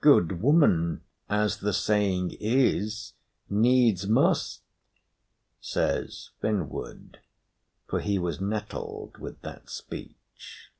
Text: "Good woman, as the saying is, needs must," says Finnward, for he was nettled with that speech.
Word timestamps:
"Good 0.00 0.40
woman, 0.40 1.02
as 1.28 1.58
the 1.58 1.74
saying 1.74 2.38
is, 2.40 3.12
needs 3.50 4.06
must," 4.08 4.62
says 5.60 6.30
Finnward, 6.42 7.18
for 7.86 8.00
he 8.00 8.18
was 8.18 8.40
nettled 8.40 9.18
with 9.18 9.42
that 9.42 9.68
speech. 9.68 10.72